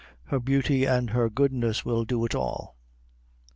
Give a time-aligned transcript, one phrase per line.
[0.23, 2.75] Her beauty an' her goodness will do it all!"